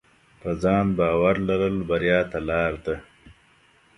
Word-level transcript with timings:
په 0.41 0.49
ځان 0.63 0.85
باور 0.97 1.35
لرل 1.49 1.75
بریا 1.89 2.19
ته 2.31 2.39
لار 2.49 2.73
ده. 2.85 2.95